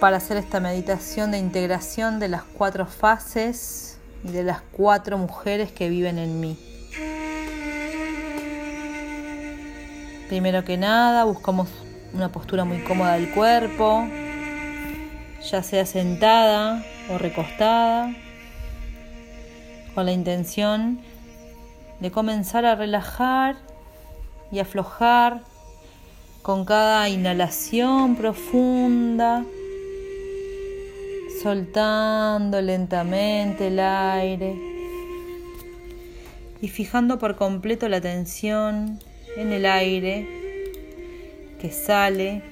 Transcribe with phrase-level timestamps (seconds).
[0.00, 5.72] para hacer esta meditación de integración de las cuatro fases y de las cuatro mujeres
[5.72, 6.58] que viven en mí.
[10.28, 11.68] Primero que nada, buscamos
[12.12, 14.06] una postura muy cómoda del cuerpo,
[15.50, 18.12] ya sea sentada o recostada,
[19.94, 21.00] con la intención
[22.00, 23.56] de comenzar a relajar
[24.50, 25.40] y aflojar
[26.42, 29.44] con cada inhalación profunda,
[31.46, 34.52] soltando lentamente el aire
[36.60, 38.98] y fijando por completo la atención
[39.36, 40.26] en el aire
[41.60, 42.42] que sale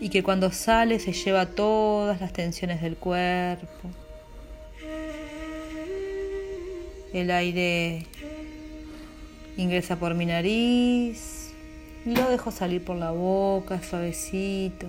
[0.00, 3.90] y que cuando sale se lleva todas las tensiones del cuerpo.
[7.12, 8.06] El aire
[9.56, 11.50] ingresa por mi nariz
[12.06, 14.86] y lo dejo salir por la boca, suavecito,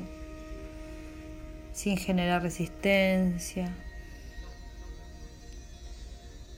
[1.73, 3.73] sin generar resistencia.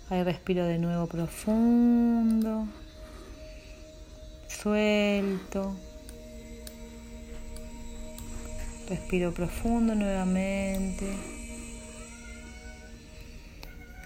[0.10, 2.68] Ahí respiro de nuevo profundo,
[4.48, 5.76] suelto.
[8.88, 11.08] Respiro profundo nuevamente.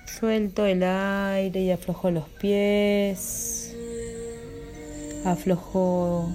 [0.05, 3.75] Suelto el aire y aflojo los pies
[5.25, 6.31] aflojo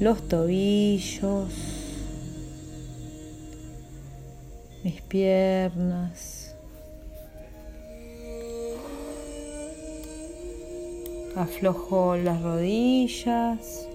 [0.00, 1.52] los tobillos,
[4.88, 6.54] mis piernas.
[11.36, 13.86] Aflojo las rodillas.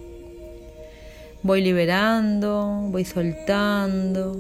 [1.41, 4.37] Voy liberando, voy soltando.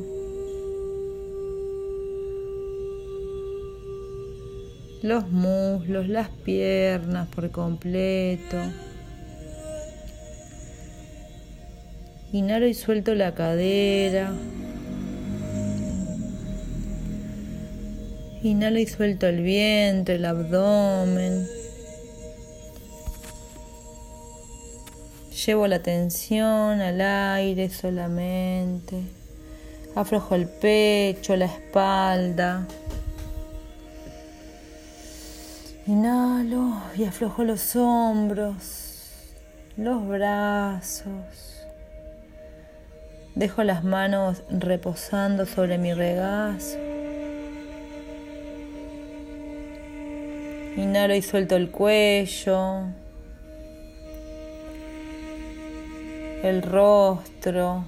[5.01, 8.57] Los muslos, las piernas por completo.
[12.31, 14.33] Inhalo y suelto la cadera.
[18.43, 21.47] Inhalo y suelto el vientre, el abdomen.
[25.45, 29.01] Llevo la atención al aire solamente.
[29.95, 32.67] Aflojo el pecho, la espalda.
[35.87, 39.11] Inhalo y aflojo los hombros,
[39.77, 41.65] los brazos.
[43.35, 46.92] Dejo las manos reposando sobre mi regazo.
[50.75, 52.85] Inhalo y suelto el cuello,
[56.43, 57.85] el rostro.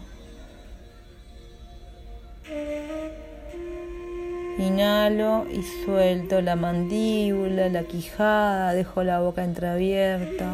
[4.59, 10.53] Inhalo y suelto la mandíbula, la quijada, dejo la boca entreabierta.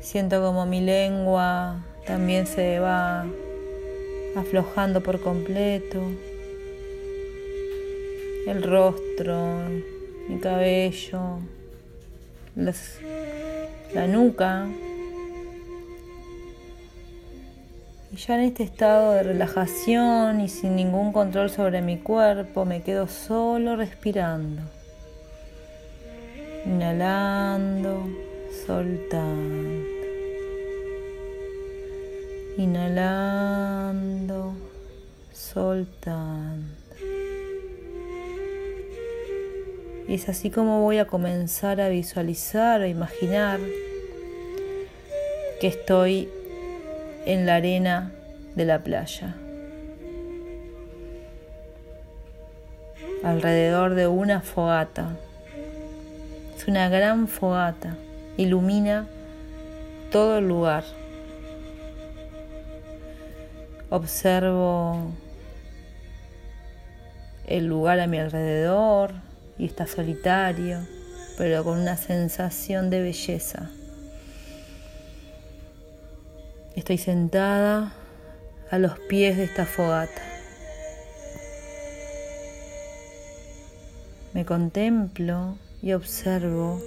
[0.00, 3.26] Siento como mi lengua también se va
[4.36, 6.00] aflojando por completo.
[8.46, 9.62] El rostro,
[10.28, 11.38] mi cabello,
[12.56, 14.66] la nuca.
[18.12, 22.82] Y ya en este estado de relajación y sin ningún control sobre mi cuerpo, me
[22.82, 24.62] quedo solo respirando.
[26.64, 28.08] Inhalando,
[28.66, 29.84] soltando.
[32.56, 34.54] Inhalando,
[35.32, 36.83] soltando.
[40.08, 43.58] Es así como voy a comenzar a visualizar, a imaginar
[45.60, 46.28] que estoy
[47.24, 48.12] en la arena
[48.54, 49.34] de la playa.
[53.22, 55.16] Alrededor de una fogata.
[56.54, 57.96] Es una gran fogata.
[58.36, 59.06] Ilumina
[60.12, 60.84] todo el lugar.
[63.88, 65.12] Observo
[67.46, 69.23] el lugar a mi alrededor
[69.58, 70.86] y está solitario,
[71.36, 73.70] pero con una sensación de belleza.
[76.76, 77.92] Estoy sentada
[78.70, 80.22] a los pies de esta fogata.
[84.32, 86.82] Me contemplo y observo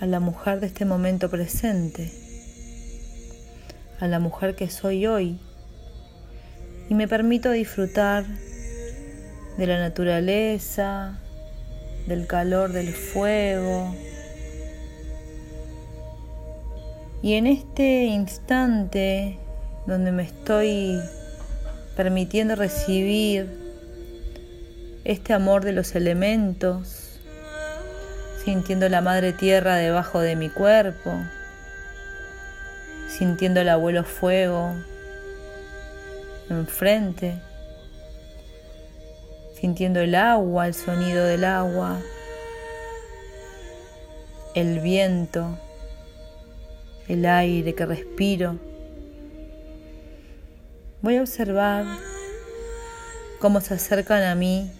[0.00, 2.26] a la mujer de este momento presente
[4.00, 5.38] a la mujer que soy hoy
[6.88, 8.24] y me permito disfrutar
[9.56, 11.18] de la naturaleza,
[12.06, 13.94] del calor del fuego.
[17.22, 19.38] Y en este instante
[19.86, 21.00] donde me estoy
[21.96, 23.48] permitiendo recibir
[25.04, 27.20] este amor de los elementos,
[28.44, 31.12] sintiendo la madre tierra debajo de mi cuerpo,
[33.08, 34.74] sintiendo el abuelo fuego
[36.50, 37.40] enfrente,
[39.60, 42.00] sintiendo el agua, el sonido del agua,
[44.54, 45.58] el viento,
[47.08, 48.58] el aire que respiro.
[51.00, 51.86] Voy a observar
[53.38, 54.70] cómo se acercan a mí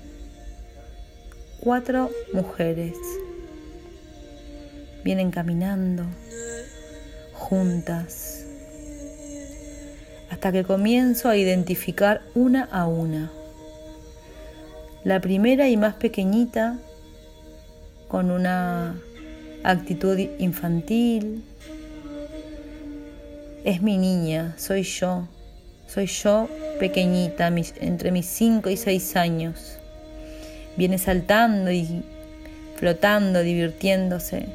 [1.60, 2.96] cuatro mujeres.
[5.04, 6.04] Vienen caminando
[7.32, 8.44] juntas
[10.30, 13.30] hasta que comienzo a identificar una a una.
[15.06, 16.78] La primera y más pequeñita,
[18.08, 18.96] con una
[19.62, 21.44] actitud infantil,
[23.62, 25.28] es mi niña, soy yo,
[25.86, 26.48] soy yo
[26.80, 29.78] pequeñita, entre mis 5 y 6 años.
[30.76, 32.02] Viene saltando y
[32.74, 34.46] flotando, divirtiéndose.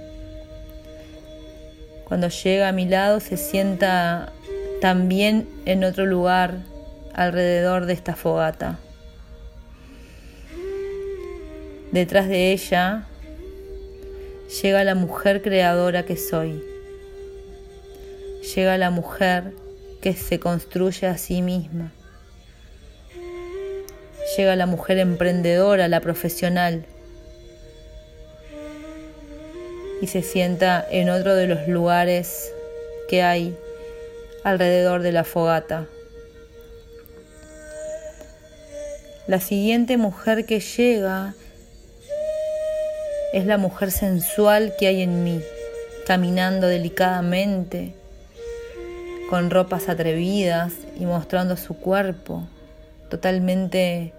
[2.03, 4.33] Cuando llega a mi lado se sienta
[4.81, 6.57] también en otro lugar
[7.13, 8.79] alrededor de esta fogata.
[11.91, 13.05] Detrás de ella
[14.61, 16.63] llega la mujer creadora que soy.
[18.55, 19.51] Llega la mujer
[20.01, 21.91] que se construye a sí misma.
[24.37, 26.85] Llega la mujer emprendedora, la profesional.
[30.01, 32.53] Y se sienta en otro de los lugares
[33.09, 33.57] que hay
[34.45, 35.87] alrededor de la fogata.
[39.27, 41.35] La siguiente mujer que llega
[43.33, 45.41] es la mujer sensual que hay en mí,
[46.05, 47.93] caminando delicadamente,
[49.29, 52.43] con ropas atrevidas y mostrando su cuerpo,
[53.09, 54.13] totalmente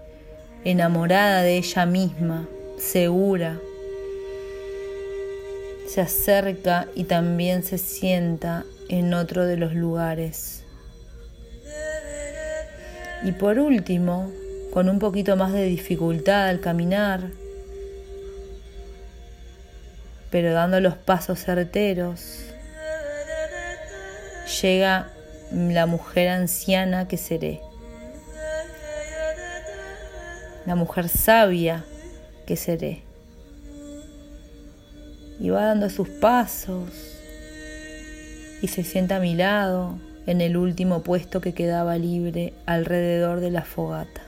[0.63, 2.47] enamorada de ella misma,
[2.79, 3.59] segura.
[5.87, 10.63] Se acerca y también se sienta en otro de los lugares.
[13.23, 14.31] Y por último,
[14.73, 17.29] con un poquito más de dificultad al caminar,
[20.33, 22.45] pero dando los pasos certeros,
[24.63, 25.11] llega
[25.51, 27.61] la mujer anciana que seré,
[30.65, 31.85] la mujer sabia
[32.47, 33.03] que seré.
[35.39, 36.89] Y va dando sus pasos
[38.63, 43.51] y se sienta a mi lado en el último puesto que quedaba libre alrededor de
[43.51, 44.23] la fogata.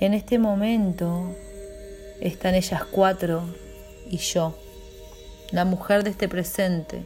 [0.00, 1.32] En este momento
[2.22, 3.42] están ellas cuatro
[4.08, 4.56] y yo
[5.50, 7.04] la mujer de este presente.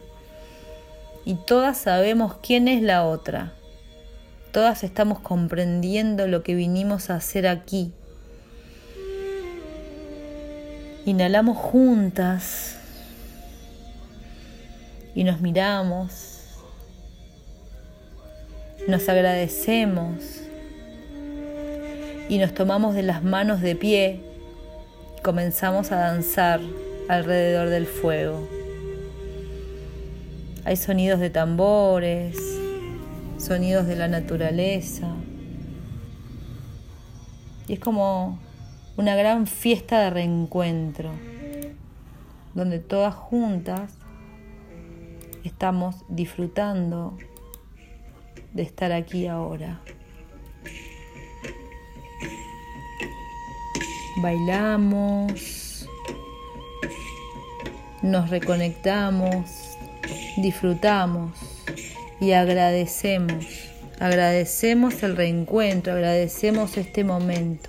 [1.24, 3.52] Y todas sabemos quién es la otra.
[4.52, 7.92] Todas estamos comprendiendo lo que vinimos a hacer aquí.
[11.04, 12.76] Inhalamos juntas
[15.14, 16.40] y nos miramos,
[18.86, 20.42] nos agradecemos
[22.28, 24.35] y nos tomamos de las manos de pie
[25.22, 26.60] comenzamos a danzar
[27.08, 28.48] alrededor del fuego.
[30.64, 32.36] Hay sonidos de tambores,
[33.38, 35.08] sonidos de la naturaleza.
[37.68, 38.38] Y es como
[38.96, 41.10] una gran fiesta de reencuentro,
[42.54, 43.92] donde todas juntas
[45.44, 47.16] estamos disfrutando
[48.52, 49.80] de estar aquí ahora.
[54.22, 55.66] Bailamos
[58.06, 59.76] nos reconectamos,
[60.36, 61.32] disfrutamos
[62.20, 63.44] y agradecemos.
[63.98, 67.68] Agradecemos el reencuentro, agradecemos este momento.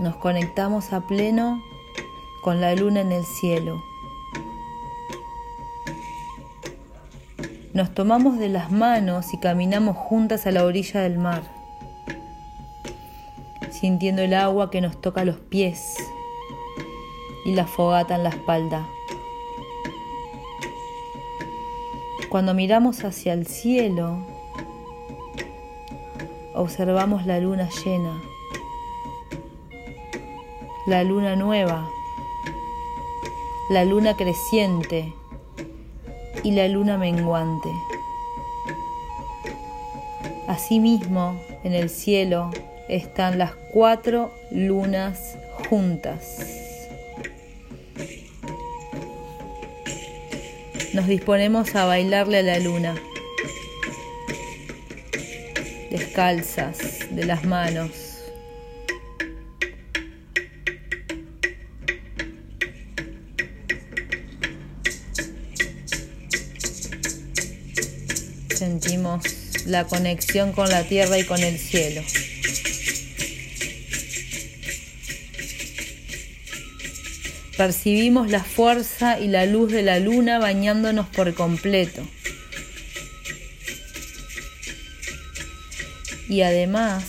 [0.00, 1.62] Nos conectamos a pleno
[2.42, 3.82] con la luna en el cielo.
[7.72, 11.42] Nos tomamos de las manos y caminamos juntas a la orilla del mar,
[13.84, 15.94] sintiendo el agua que nos toca los pies
[17.44, 18.88] y la fogata en la espalda.
[22.30, 24.24] Cuando miramos hacia el cielo,
[26.54, 28.22] observamos la luna llena,
[30.86, 31.86] la luna nueva,
[33.68, 35.12] la luna creciente
[36.42, 37.68] y la luna menguante.
[40.48, 42.50] Asimismo, en el cielo
[42.88, 45.36] están las cuatro lunas
[45.68, 46.64] juntas.
[50.94, 52.94] nos disponemos a bailarle a la luna,
[55.90, 56.78] descalzas
[57.10, 57.90] de las manos.
[68.56, 72.02] sentimos la conexión con la tierra y con el cielo.
[77.64, 82.06] Percibimos la fuerza y la luz de la luna bañándonos por completo.
[86.28, 87.04] Y además,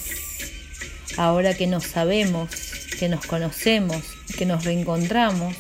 [1.18, 2.52] ahora que nos sabemos,
[2.98, 4.02] que nos conocemos,
[4.38, 5.58] que nos reencontramos,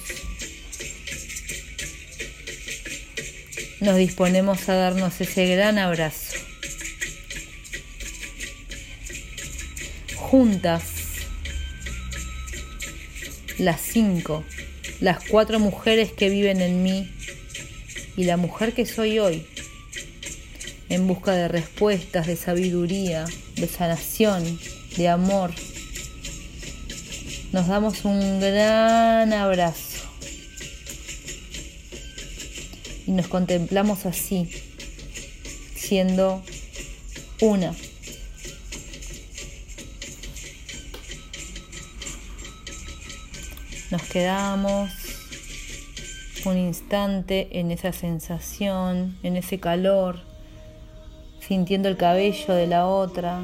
[3.82, 6.38] nos disponemos a darnos ese gran abrazo.
[10.16, 10.84] Juntas,
[13.58, 14.46] las cinco,
[15.00, 17.12] las cuatro mujeres que viven en mí
[18.18, 19.46] y la mujer que soy hoy,
[20.90, 23.26] en busca de respuestas, de sabiduría,
[23.56, 24.60] de sanación,
[24.98, 25.52] de amor.
[27.52, 29.96] Nos damos un gran abrazo
[33.08, 34.50] y nos contemplamos así,
[35.76, 36.44] siendo
[37.42, 37.74] una.
[43.96, 44.92] Nos quedamos
[46.46, 50.20] un instante en esa sensación, en ese calor,
[51.40, 53.42] sintiendo el cabello de la otra,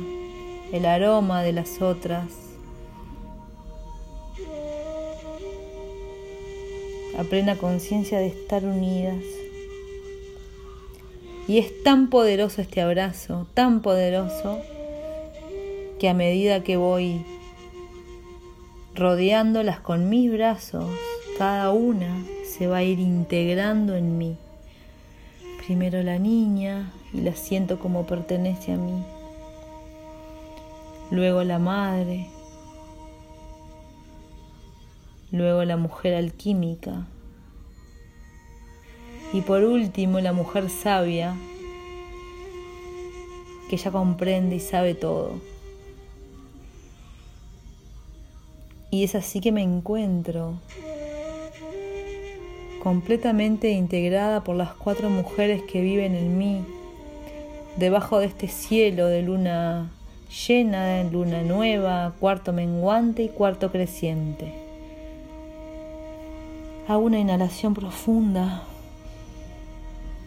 [0.74, 2.26] el aroma de las otras.
[7.18, 9.24] A plena conciencia de estar unidas.
[11.48, 14.60] Y es tan poderoso este abrazo, tan poderoso,
[15.98, 17.24] que a medida que voy
[18.96, 20.90] rodeándolas con mis brazos,
[21.38, 24.38] cada una se va a ir integrando en mí.
[25.66, 29.04] Primero la niña y la siento como pertenece a mí.
[31.12, 32.28] Luego la madre.
[35.32, 37.08] Luego la mujer alquímica.
[39.34, 41.36] Y por último la mujer sabia
[43.70, 45.51] que ya comprende y sabe todo.
[48.92, 50.60] Y es así que me encuentro
[52.84, 56.66] completamente integrada por las cuatro mujeres que viven en mí,
[57.78, 59.92] debajo de este cielo de luna
[60.48, 64.54] llena, luna nueva, cuarto menguante y cuarto creciente.
[66.88, 68.64] Hago una inhalación profunda,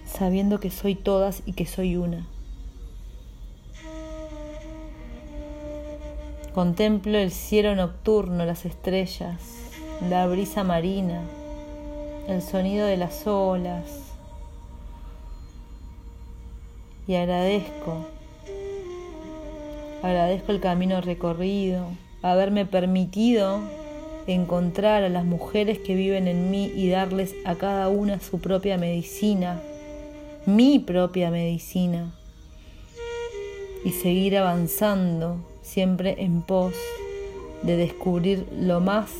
[0.06, 2.26] sabiendo que soy todas y que soy una.
[6.54, 9.42] Contemplo el cielo nocturno, las estrellas,
[10.08, 11.20] la brisa marina,
[12.28, 14.14] el sonido de las olas.
[17.08, 18.06] Y agradezco,
[20.00, 21.88] agradezco el camino recorrido,
[22.22, 23.58] haberme permitido
[24.28, 28.78] encontrar a las mujeres que viven en mí y darles a cada una su propia
[28.78, 29.60] medicina,
[30.46, 32.14] mi propia medicina,
[33.84, 36.74] y seguir avanzando siempre en pos
[37.62, 39.10] de descubrir lo más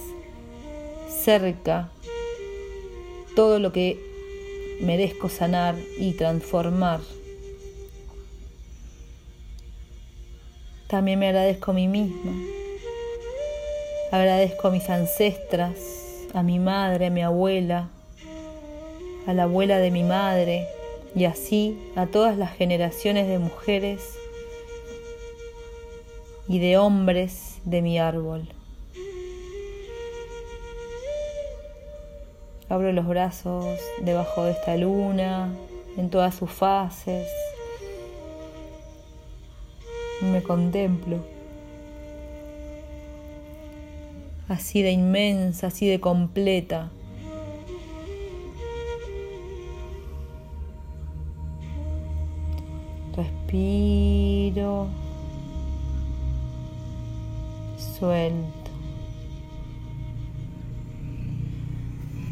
[1.09, 1.91] cerca
[3.35, 3.99] todo lo que
[4.81, 7.01] merezco sanar y transformar.
[10.87, 12.33] También me agradezco a mí misma.
[14.13, 15.79] Agradezco a mis ancestras,
[16.33, 17.89] a mi madre, a mi abuela,
[19.27, 20.69] a la abuela de mi madre
[21.17, 24.01] y así a todas las generaciones de mujeres
[26.49, 28.49] y de hombres de mi árbol.
[32.69, 35.55] Abro los brazos debajo de esta luna,
[35.97, 37.29] en todas sus fases.
[40.23, 41.19] Me contemplo.
[44.49, 46.91] Así de inmensa, así de completa.
[53.17, 55.04] Respiro.
[58.05, 58.71] Suelto.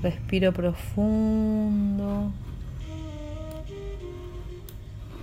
[0.03, 2.31] Respiro profundo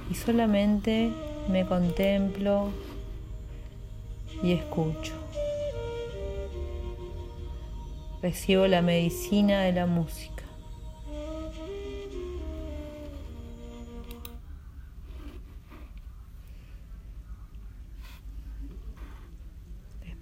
[0.09, 1.11] y solamente
[1.51, 2.71] me contemplo
[4.41, 5.13] y escucho.
[8.23, 10.38] Recibo la medicina de la música.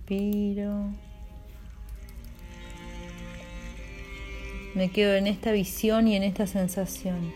[0.07, 0.93] Respiro.
[4.73, 7.33] Me quedo en esta visión y en esta sensación.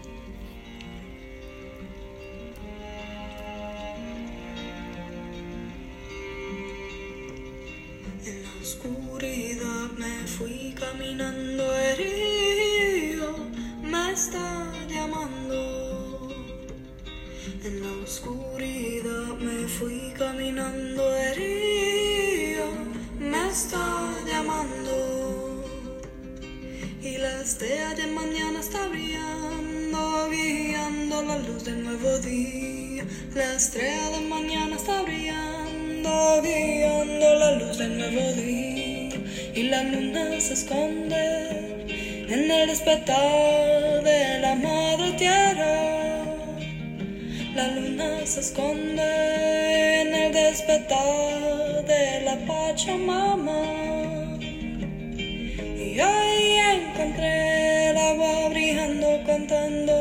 [8.25, 13.35] En la oscuridad me fui caminando herido,
[13.83, 16.29] me está llamando.
[17.63, 21.50] En la oscuridad me fui caminando herida, me
[23.51, 25.65] está llamando.
[27.01, 33.05] Y la estrella de mañana está brillando, guiando la luz del nuevo día.
[33.35, 39.19] La estrella de mañana está brillando, guiando la luz del nuevo día.
[39.53, 41.85] Y la luna se esconde
[42.33, 46.23] en el despertar de la madre tierra.
[47.53, 51.70] La luna se esconde en el despertar de
[52.31, 53.61] la Pachamama.
[55.17, 56.41] Y hoy
[56.75, 59.97] encontré el agua brillando, cantando,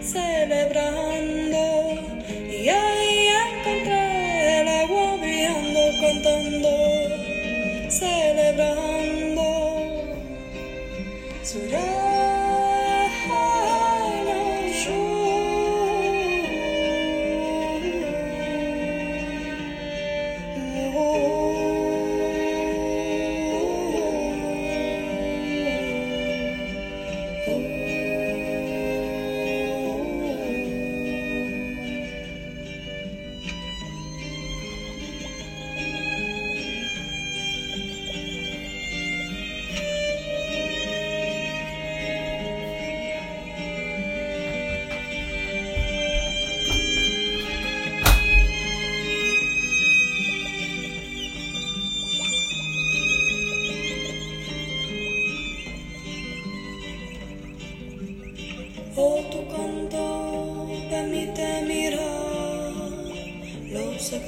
[0.00, 1.17] celebrando.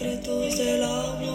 [0.01, 1.30] Secretos del agua.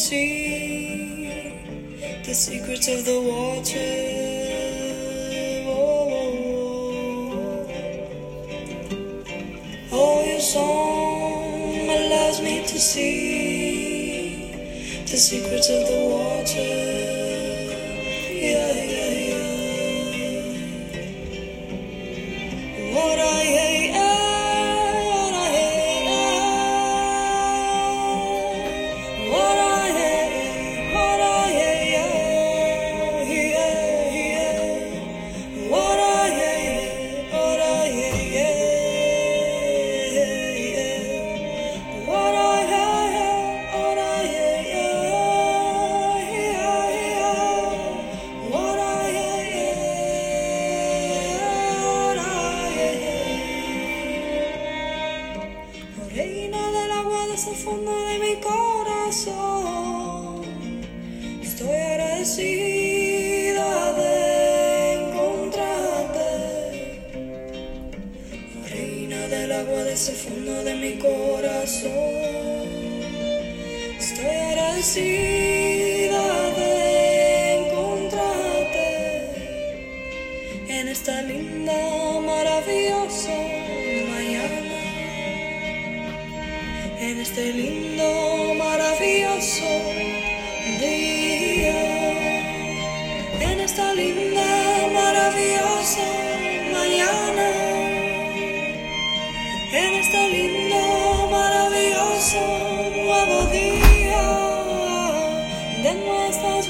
[0.00, 1.52] See
[2.24, 3.99] the secrets of the water.
[70.08, 71.90] Fondo de mi corazón.
[73.98, 75.49] Estoy agradecida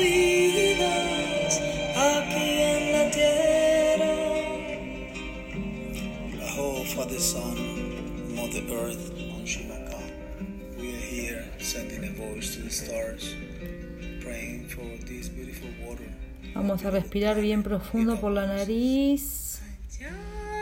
[0.01, 1.61] vidas
[1.97, 4.13] aquí en la tierra.
[6.49, 7.57] Aho, Father, Son,
[8.35, 9.99] Mother Earth, on Shivaka.
[10.79, 13.35] We are here sending a voice to the stars,
[14.21, 16.09] praying for this beautiful water.
[16.55, 19.61] Vamos a respirar bien profundo por la nariz.
[19.99, 20.11] Ya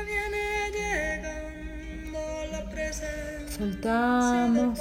[0.05, 2.19] viene llegando
[2.53, 3.57] la presencia.
[3.57, 4.79] Soltamos.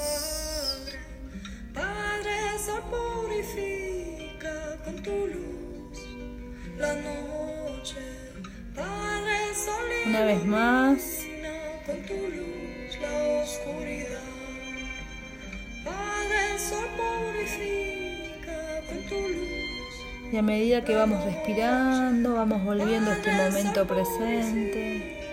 [18.89, 20.31] Con tu luz.
[20.31, 25.23] Y a medida que vamos respirando, vamos volviendo a este momento presente,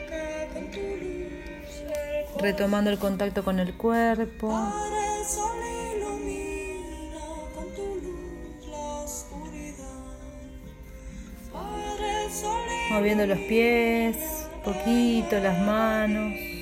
[2.39, 4.57] retomando el contacto con el cuerpo,
[12.95, 14.17] moviendo los pies,
[14.65, 16.54] poquito las manos.